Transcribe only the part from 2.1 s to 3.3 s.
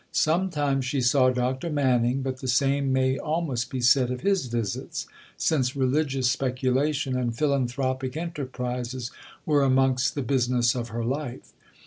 but the same may